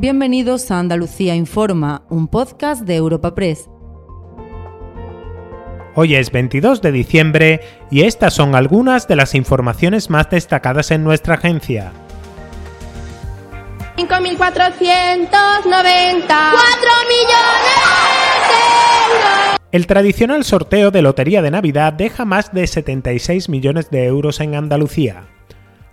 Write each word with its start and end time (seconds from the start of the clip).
Bienvenidos 0.00 0.70
a 0.70 0.78
Andalucía 0.78 1.34
Informa, 1.34 2.06
un 2.08 2.26
podcast 2.26 2.84
de 2.84 2.96
Europa 2.96 3.34
Press. 3.34 3.68
Hoy 5.94 6.14
es 6.14 6.30
22 6.32 6.80
de 6.80 6.90
diciembre 6.90 7.60
y 7.90 8.04
estas 8.04 8.32
son 8.32 8.54
algunas 8.54 9.06
de 9.08 9.16
las 9.16 9.34
informaciones 9.34 10.08
más 10.08 10.30
destacadas 10.30 10.90
en 10.90 11.04
nuestra 11.04 11.34
agencia. 11.34 11.92
5.490 13.98 14.08
millones 15.68 16.30
El 19.70 19.86
tradicional 19.86 20.44
sorteo 20.44 20.90
de 20.90 21.02
Lotería 21.02 21.42
de 21.42 21.50
Navidad 21.50 21.92
deja 21.92 22.24
más 22.24 22.54
de 22.54 22.66
76 22.66 23.50
millones 23.50 23.90
de 23.90 24.06
euros 24.06 24.40
en 24.40 24.54
Andalucía 24.54 25.26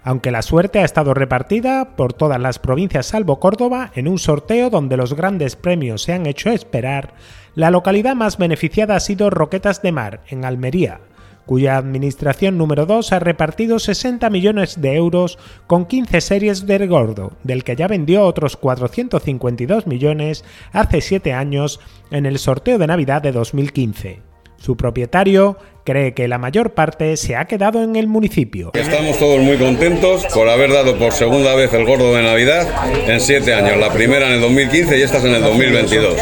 aunque 0.08 0.32
la 0.32 0.42
suerte 0.42 0.80
ha 0.80 0.86
estado 0.86 1.14
repartida 1.14 1.98
por 1.98 2.14
todas 2.14 2.40
las 2.40 2.60
provincias 2.60 3.08
salvo 3.08 3.42
Córdoba 3.42 3.92
en 3.94 4.08
un 4.08 4.20
sorteo 4.20 4.70
donde 4.70 4.96
los 4.96 5.14
grandes 5.16 5.58
premios 5.58 6.04
se 6.04 6.14
han 6.14 6.28
hecho 6.28 6.50
esperar, 6.50 7.14
la 7.56 7.72
localidad 7.72 8.16
más 8.16 8.38
beneficiada 8.38 8.96
ha 8.96 9.02
sido 9.02 9.30
Roquetas 9.30 9.82
de 9.82 9.92
Mar, 9.92 10.22
en 10.30 10.46
Almería, 10.46 11.02
cuya 11.46 11.76
administración 11.76 12.58
número 12.58 12.86
2 12.86 13.12
ha 13.12 13.20
repartido 13.20 13.80
60 13.80 14.30
millones 14.30 14.80
de 14.80 14.96
euros 14.96 15.38
con 15.68 15.86
15 15.86 16.22
series 16.22 16.66
de 16.66 16.88
gordo, 16.88 17.34
del 17.44 17.66
que 17.66 17.76
ya 17.76 17.90
vendió 17.90 18.24
otros 18.24 18.56
452 18.56 19.88
millones 19.88 20.46
hace 20.72 21.02
7 21.02 21.34
años 21.34 21.82
en 22.12 22.26
el 22.26 22.40
sorteo 22.40 22.78
de 22.78 22.88
Navidad 22.88 23.22
de 23.22 23.34
2015. 23.34 24.22
Su 24.56 24.78
propietario 24.78 25.58
cree 25.88 26.14
que 26.14 26.28
la 26.28 26.38
mayor 26.38 26.72
parte 26.72 27.16
se 27.16 27.38
ha 27.38 27.46
quedado 27.46 27.82
en 27.82 27.96
el 27.96 28.08
municipio. 28.08 28.72
Estamos 28.74 29.18
todos 29.18 29.40
muy 29.40 29.56
contentos 29.56 30.26
por 30.34 30.50
haber 30.50 30.74
dado 30.74 30.98
por 30.98 31.14
segunda 31.14 31.56
vez 31.56 31.74
el 31.74 31.86
gordo 31.86 32.14
de 32.14 32.24
Navidad 32.24 32.68
en 33.08 33.22
siete 33.22 33.54
años. 33.54 33.78
La 33.78 33.94
primera 33.94 34.28
en 34.28 34.34
el 34.34 34.42
2015 34.42 35.00
y 35.00 35.02
esta 35.02 35.20
es 35.20 35.24
en 35.24 35.36
el 35.36 35.42
2022. 35.42 36.18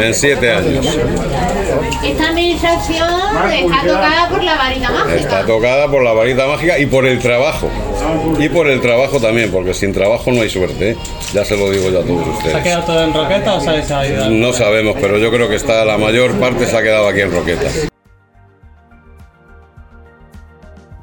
En 0.00 0.14
siete 0.14 0.50
años. 0.52 0.98
Esta 2.04 2.28
administración 2.28 3.08
está 3.54 3.80
tocada 3.86 4.28
por 4.28 4.44
la 4.44 4.54
varita 4.56 4.90
mágica. 4.90 5.16
Está 5.16 5.46
tocada 5.46 5.90
por 5.90 6.02
la 6.02 6.12
varita 6.12 6.46
mágica 6.46 6.78
y 6.78 6.84
por 6.84 7.06
el 7.06 7.18
trabajo. 7.18 7.70
Y 8.38 8.50
por 8.50 8.68
el 8.68 8.82
trabajo 8.82 9.18
también, 9.18 9.50
porque 9.50 9.72
sin 9.72 9.94
trabajo 9.94 10.30
no 10.30 10.42
hay 10.42 10.50
suerte. 10.50 10.90
¿eh? 10.90 10.96
Ya 11.32 11.42
se 11.42 11.56
lo 11.56 11.70
digo 11.70 11.90
yo 11.90 12.00
a 12.00 12.02
todos 12.02 12.26
ustedes. 12.36 12.52
¿Se 12.52 12.58
ha 12.58 12.62
quedado 12.62 12.84
todo 12.84 13.02
en 13.02 13.14
Roqueta 13.14 13.54
o 13.54 13.60
se 13.62 13.94
ha 13.94 14.06
ido? 14.06 14.28
No 14.28 14.52
sabemos, 14.52 14.94
pero 15.00 15.16
yo 15.16 15.30
creo 15.30 15.48
que 15.48 15.56
está 15.56 15.86
la 15.86 15.96
mayor 15.96 16.38
parte 16.38 16.66
se 16.66 16.76
ha 16.76 16.82
quedado 16.82 17.08
aquí 17.08 17.22
en 17.22 17.32
Roqueta. 17.32 17.70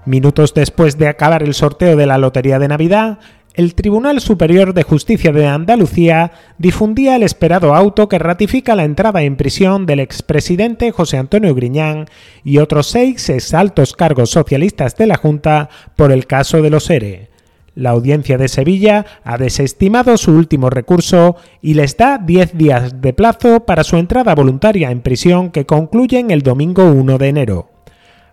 Minutos 0.05 0.53
después 0.53 0.97
de 0.97 1.07
acabar 1.07 1.43
el 1.43 1.53
sorteo 1.53 1.95
de 1.95 2.05
la 2.05 2.17
Lotería 2.17 2.59
de 2.59 2.67
Navidad, 2.67 3.19
el 3.53 3.73
Tribunal 3.73 4.19
Superior 4.19 4.73
de 4.73 4.83
Justicia 4.83 5.31
de 5.31 5.47
Andalucía 5.47 6.31
difundía 6.57 7.15
el 7.15 7.23
esperado 7.23 7.73
auto 7.73 8.09
que 8.09 8.19
ratifica 8.19 8.75
la 8.75 8.83
entrada 8.83 9.21
en 9.21 9.37
prisión 9.37 9.85
del 9.85 10.01
expresidente 10.01 10.91
José 10.91 11.17
Antonio 11.17 11.55
Griñán 11.55 12.07
y 12.43 12.57
otros 12.57 12.87
seis 12.87 13.29
exaltos 13.29 13.93
cargos 13.93 14.31
socialistas 14.31 14.97
de 14.97 15.07
la 15.07 15.15
Junta 15.15 15.69
por 15.95 16.11
el 16.11 16.25
caso 16.25 16.61
de 16.61 16.69
los 16.69 16.89
ERE. 16.89 17.29
La 17.75 17.91
audiencia 17.91 18.37
de 18.37 18.49
Sevilla 18.49 19.05
ha 19.23 19.37
desestimado 19.37 20.17
su 20.17 20.31
último 20.31 20.69
recurso 20.69 21.37
y 21.61 21.75
les 21.75 21.95
da 21.95 22.17
10 22.17 22.57
días 22.57 23.01
de 23.01 23.13
plazo 23.13 23.61
para 23.61 23.83
su 23.83 23.97
entrada 23.97 24.35
voluntaria 24.35 24.91
en 24.91 25.01
prisión 25.01 25.49
que 25.49 25.65
concluyen 25.65 26.29
el 26.29 26.41
domingo 26.41 26.91
1 26.91 27.17
de 27.17 27.27
enero. 27.27 27.72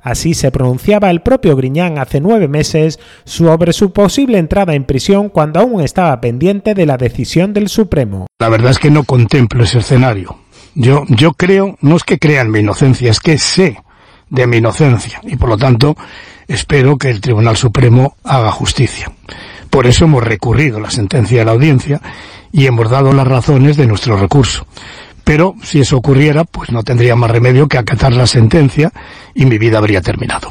Así 0.03 0.35
se 0.35 0.51
pronunciaba 0.51 1.11
el 1.11 1.23
propio 1.23 1.57
Griñán 1.57 1.99
hace 1.99 2.21
nueve 2.21 2.49
meses 2.49 2.99
sobre 3.25 3.73
su 3.73 3.93
posible 3.93 4.39
entrada 4.39 4.75
en 4.75 4.85
prisión 4.85 5.29
cuando 5.29 5.61
aún 5.61 5.81
estaba 5.83 6.21
pendiente 6.21 6.75
de 6.75 6.87
la 6.87 6.97
decisión 6.97 7.53
del 7.53 7.69
Supremo. 7.69 8.27
La 8.39 8.49
verdad 8.49 8.71
es 8.71 8.79
que 8.79 8.91
no 8.91 9.05
contemplo 9.05 9.65
ese 9.65 9.81
escenario. 9.81 10.39
Yo, 10.75 11.05
yo 11.09 11.33
creo, 11.33 11.77
no 11.81 11.97
es 11.97 12.05
que 12.05 12.19
crea 12.19 12.43
en 12.43 12.51
mi 12.51 12.61
inocencia, 12.61 13.11
es 13.11 13.21
que 13.21 13.39
sé 13.39 13.77
de 14.31 14.47
mi 14.47 14.59
inocencia 14.59 15.21
y 15.25 15.37
por 15.37 15.49
lo 15.49 15.59
tanto 15.59 15.97
espero 16.47 16.97
que 16.97 17.11
el 17.11 17.21
Tribunal 17.21 17.57
Supremo 17.57 18.17
haga 18.25 18.51
justicia. 18.53 19.13
Por 19.69 19.87
eso 19.87 20.05
hemos 20.05 20.25
recurrido 20.25 20.81
la 20.81 20.91
sentencia 20.91 21.41
de 21.41 21.45
la 21.45 21.53
audiencia 21.53 22.01
y 22.53 22.67
hemos 22.67 22.91
dado 22.91 23.13
las 23.13 23.27
razones 23.27 23.77
de 23.77 23.87
nuestro 23.87 24.17
recurso. 24.17 24.67
Pero 25.31 25.55
si 25.63 25.79
eso 25.79 25.97
ocurriera, 25.97 26.43
pues 26.43 26.73
no 26.73 26.83
tendría 26.83 27.15
más 27.15 27.31
remedio 27.31 27.69
que 27.69 27.79
acatar 27.79 28.13
la 28.13 28.27
sentencia 28.27 28.93
y 29.33 29.47
mi 29.47 29.59
vida 29.59 29.79
habría 29.79 30.01
terminado. 30.01 30.49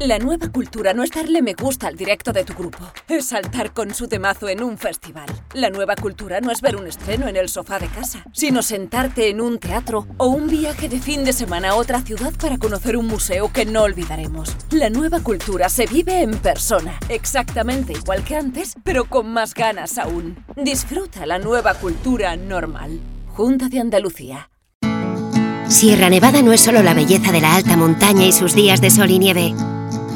La 0.00 0.18
nueva 0.18 0.50
cultura 0.50 0.92
no 0.92 1.02
es 1.02 1.10
darle 1.12 1.40
me 1.40 1.54
gusta 1.54 1.86
al 1.86 1.96
directo 1.96 2.30
de 2.30 2.44
tu 2.44 2.52
grupo, 2.52 2.84
es 3.08 3.24
saltar 3.24 3.72
con 3.72 3.94
su 3.94 4.06
temazo 4.06 4.50
en 4.50 4.62
un 4.62 4.76
festival. 4.76 5.24
La 5.54 5.70
nueva 5.70 5.96
cultura 5.96 6.42
no 6.42 6.50
es 6.50 6.60
ver 6.60 6.76
un 6.76 6.86
estreno 6.86 7.26
en 7.26 7.36
el 7.36 7.48
sofá 7.48 7.78
de 7.78 7.86
casa, 7.86 8.22
sino 8.34 8.60
sentarte 8.60 9.30
en 9.30 9.40
un 9.40 9.58
teatro 9.58 10.06
o 10.18 10.26
un 10.26 10.46
viaje 10.46 10.90
de 10.90 11.00
fin 11.00 11.24
de 11.24 11.32
semana 11.32 11.70
a 11.70 11.76
otra 11.76 12.02
ciudad 12.02 12.34
para 12.38 12.58
conocer 12.58 12.98
un 12.98 13.06
museo 13.06 13.50
que 13.50 13.64
no 13.64 13.84
olvidaremos. 13.84 14.54
La 14.72 14.90
nueva 14.90 15.20
cultura 15.20 15.70
se 15.70 15.86
vive 15.86 16.20
en 16.20 16.32
persona, 16.32 17.00
exactamente 17.08 17.94
igual 17.94 18.24
que 18.24 18.36
antes, 18.36 18.74
pero 18.84 19.06
con 19.06 19.32
más 19.32 19.54
ganas 19.54 19.96
aún. 19.96 20.36
Disfruta 20.54 21.24
la 21.24 21.38
nueva 21.38 21.72
cultura 21.72 22.36
normal. 22.36 23.00
Junta 23.38 23.68
de 23.68 23.78
Andalucía. 23.78 24.50
Sierra 25.68 26.10
Nevada 26.10 26.42
no 26.42 26.52
es 26.52 26.60
solo 26.60 26.82
la 26.82 26.92
belleza 26.92 27.30
de 27.30 27.40
la 27.40 27.54
alta 27.54 27.76
montaña 27.76 28.26
y 28.26 28.32
sus 28.32 28.52
días 28.52 28.80
de 28.80 28.90
sol 28.90 29.12
y 29.12 29.20
nieve. 29.20 29.54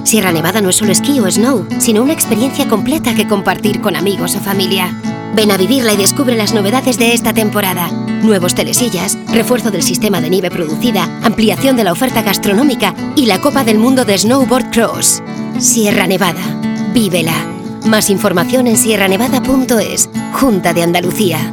Sierra 0.02 0.32
Nevada 0.32 0.60
no 0.60 0.70
es 0.70 0.74
solo 0.74 0.90
esquí 0.90 1.20
o 1.20 1.30
snow, 1.30 1.64
sino 1.78 2.02
una 2.02 2.14
experiencia 2.14 2.66
completa 2.66 3.14
que 3.14 3.28
compartir 3.28 3.80
con 3.80 3.94
amigos 3.94 4.34
o 4.34 4.40
familia. 4.40 5.00
Ven 5.36 5.52
a 5.52 5.56
vivirla 5.56 5.92
y 5.92 5.98
descubre 5.98 6.34
las 6.34 6.52
novedades 6.52 6.98
de 6.98 7.14
esta 7.14 7.32
temporada. 7.32 7.92
Nuevos 8.24 8.56
telesillas, 8.56 9.16
refuerzo 9.32 9.70
del 9.70 9.84
sistema 9.84 10.20
de 10.20 10.28
nieve 10.28 10.50
producida, 10.50 11.04
ampliación 11.22 11.76
de 11.76 11.84
la 11.84 11.92
oferta 11.92 12.22
gastronómica 12.22 12.92
y 13.14 13.26
la 13.26 13.40
Copa 13.40 13.62
del 13.62 13.78
Mundo 13.78 14.04
de 14.04 14.18
Snowboard 14.18 14.72
Cross. 14.72 15.22
Sierra 15.60 16.08
Nevada. 16.08 16.42
Vívela. 16.92 17.36
Más 17.86 18.10
información 18.10 18.66
en 18.66 18.76
sierranevada.es. 18.76 20.10
Junta 20.32 20.72
de 20.72 20.82
Andalucía. 20.82 21.52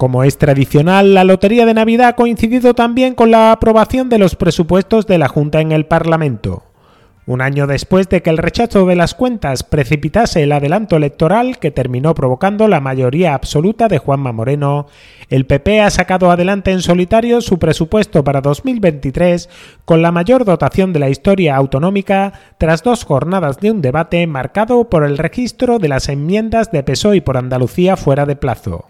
Como 0.00 0.24
es 0.24 0.38
tradicional, 0.38 1.12
la 1.12 1.24
Lotería 1.24 1.66
de 1.66 1.74
Navidad 1.74 2.08
ha 2.08 2.16
coincidido 2.16 2.72
también 2.72 3.14
con 3.14 3.30
la 3.30 3.52
aprobación 3.52 4.08
de 4.08 4.16
los 4.16 4.34
presupuestos 4.34 5.06
de 5.06 5.18
la 5.18 5.28
Junta 5.28 5.60
en 5.60 5.72
el 5.72 5.84
Parlamento. 5.84 6.62
Un 7.26 7.42
año 7.42 7.66
después 7.66 8.08
de 8.08 8.22
que 8.22 8.30
el 8.30 8.38
rechazo 8.38 8.86
de 8.86 8.96
las 8.96 9.14
cuentas 9.14 9.62
precipitase 9.62 10.42
el 10.42 10.52
adelanto 10.52 10.96
electoral 10.96 11.58
que 11.58 11.70
terminó 11.70 12.14
provocando 12.14 12.66
la 12.66 12.80
mayoría 12.80 13.34
absoluta 13.34 13.88
de 13.88 13.98
Juanma 13.98 14.32
Moreno, 14.32 14.86
el 15.28 15.44
PP 15.44 15.82
ha 15.82 15.90
sacado 15.90 16.30
adelante 16.30 16.70
en 16.70 16.80
solitario 16.80 17.42
su 17.42 17.58
presupuesto 17.58 18.24
para 18.24 18.40
2023 18.40 19.50
con 19.84 20.00
la 20.00 20.12
mayor 20.12 20.46
dotación 20.46 20.94
de 20.94 21.00
la 21.00 21.10
historia 21.10 21.56
autonómica 21.56 22.32
tras 22.56 22.82
dos 22.82 23.04
jornadas 23.04 23.60
de 23.60 23.70
un 23.70 23.82
debate 23.82 24.26
marcado 24.26 24.88
por 24.88 25.04
el 25.04 25.18
registro 25.18 25.78
de 25.78 25.88
las 25.88 26.08
enmiendas 26.08 26.72
de 26.72 26.82
PSOE 26.82 27.20
por 27.20 27.36
Andalucía 27.36 27.98
fuera 27.98 28.24
de 28.24 28.36
plazo. 28.36 28.89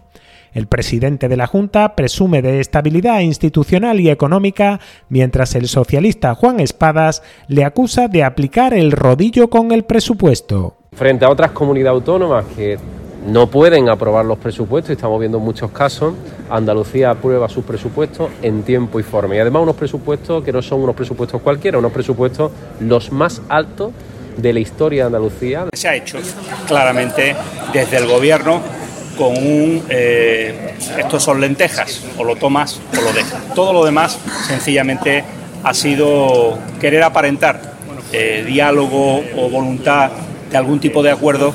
El 0.53 0.67
presidente 0.67 1.29
de 1.29 1.37
la 1.37 1.47
Junta 1.47 1.95
presume 1.95 2.43
de 2.43 2.61
estabilidad 2.61 3.21
institucional 3.21 4.01
y 4.01 4.11
económica, 4.11 4.81
mientras 5.09 5.55
el 5.55 5.69
socialista 5.69 6.35
Juan 6.35 6.59
Espadas 6.59 7.23
le 7.47 7.65
acusa 7.65 8.09
de 8.09 8.25
aplicar 8.25 8.75
el 8.75 8.91
rodillo 8.93 9.49
con 9.49 9.71
el 9.71 9.85
presupuesto. 9.85 10.77
Frente 10.93 11.25
a 11.25 11.31
otras 11.31 11.53
comunidades 11.53 12.01
autónomas 12.01 12.45
que 12.57 12.79
no 13.27 13.49
pueden 13.49 13.89
aprobar 13.89 14.25
los 14.25 14.39
presupuestos, 14.39 14.91
y 14.91 14.93
estamos 14.95 15.21
viendo 15.21 15.39
muchos 15.39 15.71
casos, 15.71 16.15
Andalucía 16.49 17.11
aprueba 17.11 17.49
sus 17.49 17.65
presupuestos 17.65 18.31
en 18.43 18.63
tiempo 18.63 18.99
y 18.99 19.03
forma. 19.03 19.37
Y 19.37 19.39
además 19.39 19.63
unos 19.63 19.77
presupuestos 19.77 20.43
que 20.43 20.53
no 20.53 20.63
son 20.63 20.81
unos 20.81 20.97
presupuestos 20.97 21.41
cualquiera, 21.43 21.79
unos 21.79 21.93
presupuestos 21.93 22.51
los 22.81 23.13
más 23.13 23.41
altos 23.49 23.93
de 24.37 24.53
la 24.53 24.61
historia 24.61 25.03
de 25.03 25.07
Andalucía. 25.07 25.67
Se 25.75 25.89
ha 25.89 25.95
hecho 25.95 26.19
claramente 26.67 27.37
desde 27.73 27.99
el 27.99 28.07
Gobierno 28.07 28.80
con 29.21 29.37
un 29.37 29.85
eh, 29.91 30.75
estos 30.97 31.23
son 31.23 31.43
lentejas, 31.43 32.03
o 32.17 32.25
lo 32.25 32.37
tomas 32.37 32.81
o 32.99 33.03
lo 33.03 33.13
dejas. 33.13 33.55
Todo 33.55 33.75
lo 33.75 33.85
demás 33.85 34.19
sencillamente 34.49 35.23
ha 35.63 35.75
sido 35.75 36.59
querer 36.81 37.03
aparentar 37.03 37.75
eh, 38.13 38.45
diálogo 38.47 39.23
o 39.37 39.51
voluntad 39.51 40.11
de 40.51 40.57
algún 40.57 40.81
tipo 40.81 41.03
de 41.03 41.11
acuerdo. 41.11 41.55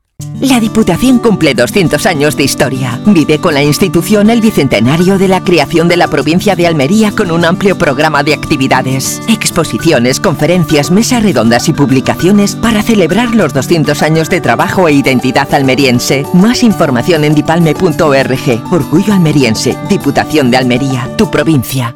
La 0.41 0.59
Diputación 0.59 1.19
cumple 1.19 1.53
200 1.53 2.05
años 2.05 2.35
de 2.35 2.43
historia. 2.43 2.99
Vive 3.05 3.39
con 3.39 3.53
la 3.53 3.63
institución 3.63 4.29
el 4.29 4.41
bicentenario 4.41 5.17
de 5.17 5.27
la 5.27 5.43
creación 5.43 5.87
de 5.87 5.97
la 5.97 6.07
provincia 6.07 6.55
de 6.55 6.65
Almería 6.67 7.11
con 7.11 7.31
un 7.31 7.45
amplio 7.45 7.77
programa 7.77 8.23
de 8.23 8.33
actividades, 8.33 9.21
exposiciones, 9.29 10.19
conferencias, 10.19 10.89
mesas 10.89 11.21
redondas 11.21 11.69
y 11.69 11.73
publicaciones 11.73 12.55
para 12.55 12.81
celebrar 12.81 13.35
los 13.35 13.53
200 13.53 14.01
años 14.01 14.29
de 14.29 14.41
trabajo 14.41 14.87
e 14.87 14.93
identidad 14.93 15.53
almeriense. 15.53 16.25
Más 16.33 16.63
información 16.63 17.23
en 17.23 17.35
dipalme.org. 17.35 18.63
Orgullo 18.71 19.13
almeriense. 19.13 19.77
Diputación 19.89 20.49
de 20.49 20.57
Almería, 20.57 21.07
tu 21.17 21.29
provincia. 21.29 21.95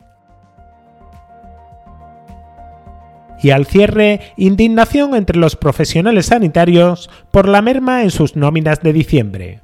Y 3.41 3.51
al 3.51 3.65
cierre 3.65 4.21
indignación 4.37 5.15
entre 5.15 5.37
los 5.37 5.55
profesionales 5.55 6.27
sanitarios 6.27 7.09
por 7.31 7.47
la 7.47 7.61
merma 7.61 8.03
en 8.03 8.11
sus 8.11 8.35
nóminas 8.35 8.81
de 8.81 8.93
diciembre. 8.93 9.59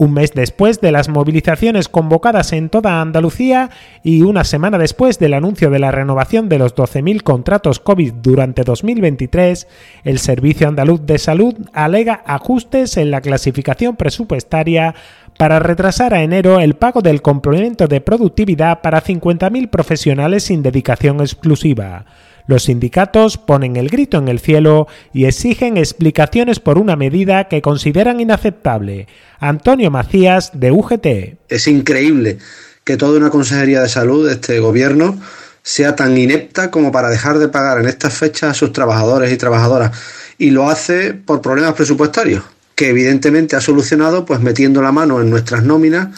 Un 0.00 0.14
mes 0.14 0.32
después 0.32 0.80
de 0.80 0.92
las 0.92 1.10
movilizaciones 1.10 1.90
convocadas 1.90 2.54
en 2.54 2.70
toda 2.70 3.02
Andalucía 3.02 3.68
y 4.02 4.22
una 4.22 4.44
semana 4.44 4.78
después 4.78 5.18
del 5.18 5.34
anuncio 5.34 5.68
de 5.68 5.78
la 5.78 5.90
renovación 5.90 6.48
de 6.48 6.58
los 6.58 6.74
12.000 6.74 7.22
contratos 7.22 7.80
COVID 7.80 8.14
durante 8.14 8.62
2023, 8.62 9.68
el 10.04 10.18
Servicio 10.18 10.68
Andaluz 10.68 11.04
de 11.04 11.18
Salud 11.18 11.54
alega 11.74 12.22
ajustes 12.24 12.96
en 12.96 13.10
la 13.10 13.20
clasificación 13.20 13.96
presupuestaria 13.96 14.94
para 15.36 15.58
retrasar 15.58 16.14
a 16.14 16.22
enero 16.22 16.60
el 16.60 16.76
pago 16.76 17.02
del 17.02 17.20
complemento 17.20 17.86
de 17.86 18.00
productividad 18.00 18.80
para 18.80 19.02
50.000 19.02 19.68
profesionales 19.68 20.44
sin 20.44 20.62
dedicación 20.62 21.20
exclusiva. 21.20 22.06
Los 22.50 22.64
sindicatos 22.64 23.38
ponen 23.38 23.76
el 23.76 23.90
grito 23.90 24.18
en 24.18 24.26
el 24.26 24.40
cielo 24.40 24.88
y 25.12 25.26
exigen 25.26 25.76
explicaciones 25.76 26.58
por 26.58 26.78
una 26.78 26.96
medida 26.96 27.44
que 27.44 27.62
consideran 27.62 28.18
inaceptable. 28.18 29.06
Antonio 29.38 29.92
Macías, 29.92 30.50
de 30.52 30.72
UGT. 30.72 31.06
Es 31.48 31.68
increíble 31.68 32.38
que 32.82 32.96
toda 32.96 33.18
una 33.18 33.30
Consejería 33.30 33.82
de 33.82 33.88
Salud 33.88 34.26
de 34.26 34.32
este 34.32 34.58
gobierno 34.58 35.16
sea 35.62 35.94
tan 35.94 36.18
inepta 36.18 36.72
como 36.72 36.90
para 36.90 37.08
dejar 37.08 37.38
de 37.38 37.46
pagar 37.46 37.78
en 37.78 37.86
estas 37.86 38.14
fechas 38.14 38.50
a 38.50 38.54
sus 38.54 38.72
trabajadores 38.72 39.32
y 39.32 39.36
trabajadoras. 39.36 39.96
Y 40.36 40.50
lo 40.50 40.68
hace 40.68 41.14
por 41.14 41.40
problemas 41.42 41.74
presupuestarios, 41.74 42.42
que 42.74 42.88
evidentemente 42.88 43.54
ha 43.54 43.60
solucionado 43.60 44.24
pues 44.24 44.40
metiendo 44.40 44.82
la 44.82 44.90
mano 44.90 45.20
en 45.20 45.30
nuestras 45.30 45.62
nóminas 45.62 46.08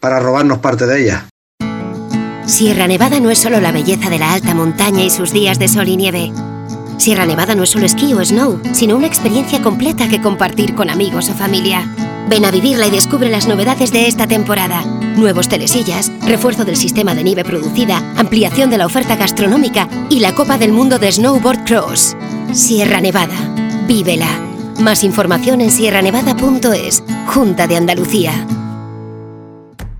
para 0.00 0.20
robarnos 0.20 0.60
parte 0.60 0.86
de 0.86 1.02
ellas. 1.02 1.31
Sierra 2.52 2.86
Nevada 2.86 3.18
no 3.18 3.30
es 3.30 3.38
solo 3.38 3.62
la 3.62 3.72
belleza 3.72 4.10
de 4.10 4.18
la 4.18 4.34
alta 4.34 4.54
montaña 4.54 5.02
y 5.02 5.08
sus 5.08 5.32
días 5.32 5.58
de 5.58 5.68
sol 5.68 5.88
y 5.88 5.96
nieve. 5.96 6.32
Sierra 6.98 7.24
Nevada 7.24 7.54
no 7.54 7.62
es 7.62 7.70
solo 7.70 7.86
esquí 7.86 8.12
o 8.12 8.22
snow, 8.22 8.60
sino 8.74 8.94
una 8.94 9.06
experiencia 9.06 9.62
completa 9.62 10.06
que 10.06 10.20
compartir 10.20 10.74
con 10.74 10.90
amigos 10.90 11.30
o 11.30 11.32
familia. 11.32 11.90
Ven 12.28 12.44
a 12.44 12.50
vivirla 12.50 12.86
y 12.88 12.90
descubre 12.90 13.30
las 13.30 13.48
novedades 13.48 13.90
de 13.90 14.06
esta 14.06 14.26
temporada. 14.26 14.84
Nuevos 15.16 15.48
telesillas, 15.48 16.12
refuerzo 16.26 16.66
del 16.66 16.76
sistema 16.76 17.14
de 17.14 17.24
nieve 17.24 17.42
producida, 17.42 18.02
ampliación 18.18 18.68
de 18.68 18.76
la 18.76 18.86
oferta 18.86 19.16
gastronómica 19.16 19.88
y 20.10 20.20
la 20.20 20.34
Copa 20.34 20.58
del 20.58 20.72
Mundo 20.72 20.98
de 20.98 21.10
Snowboard 21.10 21.64
Cross. 21.64 22.18
Sierra 22.52 23.00
Nevada. 23.00 23.34
Vívela. 23.88 24.28
Más 24.78 25.04
información 25.04 25.62
en 25.62 25.70
sierranevada.es. 25.70 27.02
Junta 27.28 27.66
de 27.66 27.76
Andalucía. 27.78 28.46